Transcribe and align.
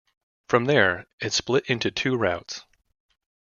From 0.49 0.65
there, 0.65 1.05
it 1.19 1.31
split 1.31 1.67
into 1.67 1.91
two 1.91 2.15
routes. 2.17 2.65